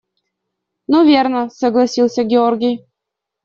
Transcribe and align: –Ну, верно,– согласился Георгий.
–Ну, 0.87 1.05
верно,– 1.05 1.49
согласился 1.51 2.23
Георгий. 2.23 2.87